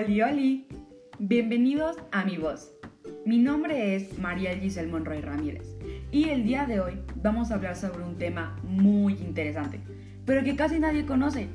Oli, 0.00 0.22
oli. 0.22 0.66
Bienvenidos 1.18 1.98
a 2.10 2.24
mi 2.24 2.38
voz. 2.38 2.72
Mi 3.26 3.36
nombre 3.36 3.94
es 3.94 4.18
María 4.18 4.56
Giselle 4.56 4.90
Monroy 4.90 5.20
Ramírez 5.20 5.76
y 6.10 6.30
el 6.30 6.44
día 6.44 6.64
de 6.64 6.80
hoy 6.80 6.94
vamos 7.16 7.50
a 7.50 7.56
hablar 7.56 7.76
sobre 7.76 8.02
un 8.02 8.16
tema 8.16 8.56
muy 8.62 9.12
interesante, 9.14 9.78
pero 10.24 10.42
que 10.42 10.56
casi 10.56 10.78
nadie 10.78 11.04
conoce 11.04 11.48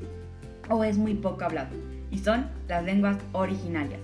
o 0.69 0.83
es 0.83 0.95
muy 0.99 1.15
poco 1.15 1.43
hablado, 1.43 1.75
y 2.11 2.19
son 2.19 2.45
las 2.67 2.83
lenguas 2.83 3.17
originarias. 3.31 4.01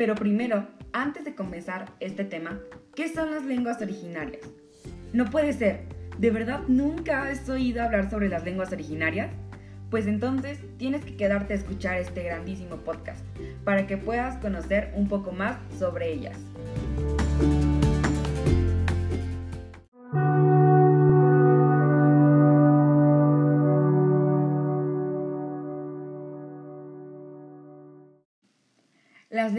Pero 0.00 0.14
primero, 0.14 0.66
antes 0.94 1.26
de 1.26 1.34
comenzar 1.34 1.92
este 2.00 2.24
tema, 2.24 2.58
¿qué 2.94 3.12
son 3.12 3.32
las 3.32 3.44
lenguas 3.44 3.82
originarias? 3.82 4.40
No 5.12 5.26
puede 5.26 5.52
ser, 5.52 5.80
¿de 6.16 6.30
verdad 6.30 6.62
nunca 6.68 7.24
has 7.24 7.46
oído 7.50 7.82
hablar 7.82 8.08
sobre 8.08 8.30
las 8.30 8.42
lenguas 8.42 8.72
originarias? 8.72 9.30
Pues 9.90 10.06
entonces 10.06 10.58
tienes 10.78 11.04
que 11.04 11.18
quedarte 11.18 11.52
a 11.52 11.56
escuchar 11.58 11.98
este 11.98 12.22
grandísimo 12.22 12.76
podcast 12.76 13.22
para 13.62 13.86
que 13.86 13.98
puedas 13.98 14.38
conocer 14.38 14.90
un 14.96 15.06
poco 15.06 15.32
más 15.32 15.58
sobre 15.78 16.10
ellas. 16.10 16.38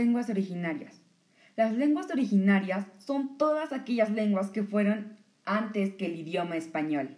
Lenguas 0.01 0.31
originarias. 0.31 0.99
Las 1.55 1.73
lenguas 1.73 2.09
originarias 2.09 2.87
son 2.97 3.37
todas 3.37 3.71
aquellas 3.71 4.09
lenguas 4.09 4.49
que 4.49 4.63
fueron 4.63 5.17
antes 5.45 5.93
que 5.93 6.07
el 6.07 6.15
idioma 6.15 6.55
español, 6.57 7.17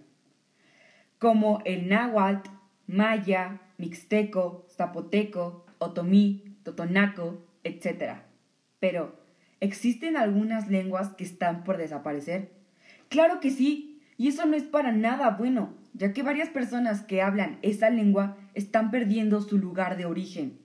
como 1.18 1.62
el 1.64 1.88
náhuatl, 1.88 2.50
maya, 2.88 3.62
mixteco, 3.78 4.68
zapoteco, 4.70 5.66
otomí, 5.78 6.58
totonaco, 6.64 7.46
etc. 7.64 8.16
Pero, 8.82 9.18
¿existen 9.62 10.18
algunas 10.18 10.70
lenguas 10.70 11.14
que 11.14 11.24
están 11.24 11.64
por 11.64 11.78
desaparecer? 11.78 12.52
Claro 13.08 13.40
que 13.40 13.50
sí, 13.50 14.02
y 14.18 14.28
eso 14.28 14.46
no 14.46 14.58
es 14.58 14.64
para 14.64 14.92
nada 14.92 15.30
bueno, 15.30 15.74
ya 15.94 16.12
que 16.12 16.22
varias 16.22 16.50
personas 16.50 17.02
que 17.02 17.22
hablan 17.22 17.60
esa 17.62 17.90
lengua 17.90 18.36
están 18.56 18.92
perdiendo 18.92 19.40
su 19.40 19.58
lugar 19.58 19.96
de 19.96 20.06
origen. 20.06 20.63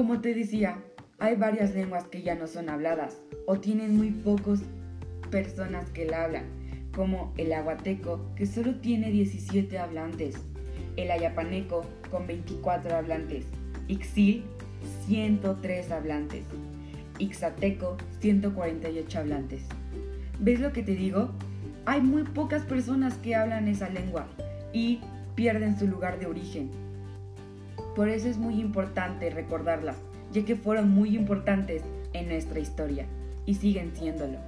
Como 0.00 0.22
te 0.22 0.32
decía, 0.32 0.82
hay 1.18 1.36
varias 1.36 1.74
lenguas 1.74 2.04
que 2.04 2.22
ya 2.22 2.34
no 2.34 2.46
son 2.46 2.70
habladas 2.70 3.20
o 3.44 3.60
tienen 3.60 3.98
muy 3.98 4.10
pocas 4.10 4.62
personas 5.30 5.90
que 5.90 6.06
la 6.06 6.24
hablan, 6.24 6.46
como 6.96 7.34
el 7.36 7.52
aguateco, 7.52 8.24
que 8.34 8.46
solo 8.46 8.76
tiene 8.76 9.10
17 9.10 9.78
hablantes, 9.78 10.36
el 10.96 11.10
ayapaneco, 11.10 11.84
con 12.10 12.26
24 12.26 12.96
hablantes, 12.96 13.44
ixil, 13.88 14.44
103 15.06 15.90
hablantes, 15.90 16.46
ixateco, 17.18 17.98
148 18.20 19.18
hablantes. 19.18 19.64
¿Ves 20.38 20.60
lo 20.60 20.72
que 20.72 20.82
te 20.82 20.94
digo? 20.94 21.28
Hay 21.84 22.00
muy 22.00 22.22
pocas 22.22 22.62
personas 22.62 23.18
que 23.18 23.34
hablan 23.34 23.68
esa 23.68 23.90
lengua 23.90 24.28
y 24.72 25.00
pierden 25.34 25.78
su 25.78 25.86
lugar 25.86 26.18
de 26.18 26.24
origen. 26.24 26.79
Por 28.00 28.08
eso 28.08 28.28
es 28.28 28.38
muy 28.38 28.58
importante 28.58 29.28
recordarlas, 29.28 29.98
ya 30.32 30.42
que 30.46 30.56
fueron 30.56 30.88
muy 30.88 31.14
importantes 31.14 31.82
en 32.14 32.28
nuestra 32.28 32.58
historia 32.58 33.04
y 33.44 33.56
siguen 33.56 33.94
siéndolo. 33.94 34.38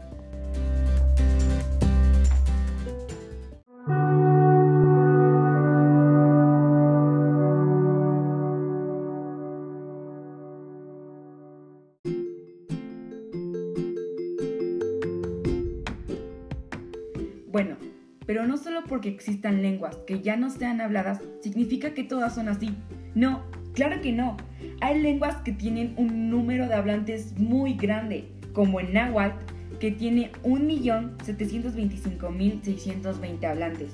Bueno, 17.48 17.76
pero 18.24 18.46
no 18.46 18.56
solo 18.56 18.84
porque 18.88 19.10
existan 19.10 19.60
lenguas 19.60 19.96
que 20.06 20.22
ya 20.22 20.38
no 20.38 20.48
sean 20.48 20.80
habladas, 20.80 21.20
significa 21.42 21.92
que 21.92 22.02
todas 22.02 22.34
son 22.34 22.48
así. 22.48 22.74
No, 23.14 23.42
claro 23.74 24.00
que 24.00 24.12
no. 24.12 24.38
Hay 24.80 25.00
lenguas 25.00 25.36
que 25.42 25.52
tienen 25.52 25.92
un 25.96 26.30
número 26.30 26.66
de 26.68 26.74
hablantes 26.74 27.38
muy 27.38 27.74
grande, 27.74 28.28
como 28.52 28.80
el 28.80 28.92
náhuatl, 28.92 29.44
que 29.80 29.90
tiene 29.90 30.30
1.725.620 30.44 33.44
hablantes. 33.44 33.90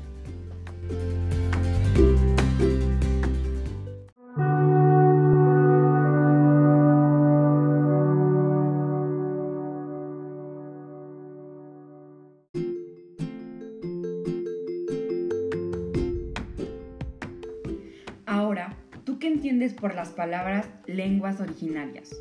Ahora, 18.25 18.75
¿tú 19.03 19.19
qué 19.19 19.27
entiendes 19.27 19.73
por 19.73 19.93
las 19.93 20.09
palabras 20.09 20.67
lenguas 20.87 21.39
originarias? 21.39 22.15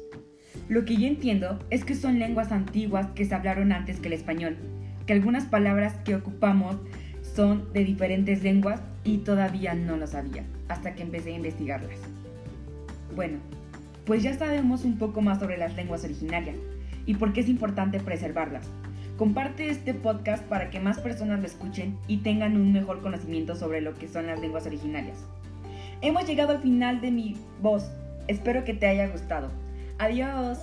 Lo 0.70 0.84
que 0.84 0.94
yo 0.96 1.08
entiendo 1.08 1.58
es 1.70 1.84
que 1.84 1.96
son 1.96 2.20
lenguas 2.20 2.52
antiguas 2.52 3.08
que 3.17 3.25
se 3.25 3.34
hablaron 3.34 3.72
antes 3.72 3.99
que 3.99 4.06
el 4.06 4.12
español, 4.12 4.56
que 5.05 5.12
algunas 5.12 5.44
palabras 5.44 5.94
que 6.05 6.14
ocupamos 6.14 6.76
son 7.34 7.72
de 7.72 7.84
diferentes 7.84 8.44
lenguas 8.44 8.81
y 9.02 9.19
todavía 9.19 9.75
no 9.75 9.96
lo 9.96 10.06
sabía, 10.06 10.44
hasta 10.69 10.94
que 10.94 11.02
empecé 11.02 11.32
a 11.32 11.38
investigarlas. 11.38 11.99
Bueno, 13.17 13.38
pues 14.06 14.22
ya 14.22 14.32
sabemos 14.34 14.84
un 14.84 14.96
poco 14.96 15.20
más 15.22 15.40
sobre 15.40 15.58
las 15.58 15.75
lenguas 15.75 16.05
originarias 16.05 16.56
y 17.05 17.14
por 17.14 17.32
qué 17.32 17.40
es 17.40 17.49
importante 17.49 17.99
preservarlas. 17.99 18.69
Comparte 19.17 19.70
este 19.70 19.93
podcast 19.93 20.44
para 20.44 20.70
que 20.70 20.78
más 20.78 21.00
personas 21.00 21.40
lo 21.40 21.46
escuchen 21.46 21.99
y 22.06 22.19
tengan 22.19 22.56
un 22.56 22.72
mejor 22.72 23.02
conocimiento 23.02 23.56
sobre 23.56 23.81
lo 23.81 23.99
que 23.99 24.06
son 24.06 24.28
las 24.28 24.38
lenguas 24.38 24.67
originarias. 24.67 25.19
Hemos 26.00 26.28
llegado 26.28 26.52
al 26.52 26.62
final 26.62 27.00
de 27.00 27.11
mi 27.11 27.37
voz. 27.61 27.90
Espero 28.28 28.62
que 28.62 28.72
te 28.72 28.87
haya 28.87 29.08
gustado. 29.08 29.50
Adiós. 30.00 30.58